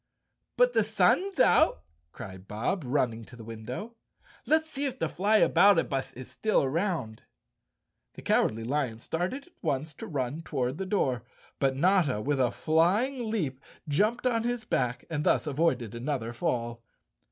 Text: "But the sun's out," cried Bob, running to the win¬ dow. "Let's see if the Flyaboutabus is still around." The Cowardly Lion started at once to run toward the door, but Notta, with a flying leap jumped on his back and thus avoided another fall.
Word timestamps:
"But 0.57 0.73
the 0.73 0.83
sun's 0.83 1.39
out," 1.39 1.83
cried 2.11 2.47
Bob, 2.47 2.81
running 2.83 3.23
to 3.25 3.35
the 3.35 3.45
win¬ 3.45 3.67
dow. 3.67 3.91
"Let's 4.47 4.67
see 4.67 4.85
if 4.85 4.97
the 4.97 5.05
Flyaboutabus 5.07 6.13
is 6.13 6.27
still 6.27 6.63
around." 6.63 7.21
The 8.15 8.23
Cowardly 8.23 8.63
Lion 8.63 8.97
started 8.97 9.45
at 9.45 9.53
once 9.61 9.93
to 9.93 10.07
run 10.07 10.41
toward 10.41 10.79
the 10.79 10.87
door, 10.87 11.21
but 11.59 11.75
Notta, 11.75 12.19
with 12.19 12.39
a 12.39 12.49
flying 12.49 13.29
leap 13.29 13.59
jumped 13.87 14.25
on 14.25 14.41
his 14.41 14.65
back 14.65 15.05
and 15.07 15.23
thus 15.23 15.45
avoided 15.45 15.93
another 15.93 16.33
fall. 16.33 16.81